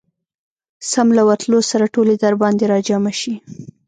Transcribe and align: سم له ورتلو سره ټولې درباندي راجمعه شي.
سم 0.91 1.07
له 1.17 1.23
ورتلو 1.27 1.59
سره 1.71 1.85
ټولې 1.93 2.13
درباندي 2.23 2.65
راجمعه 2.73 3.13
شي. 3.21 3.33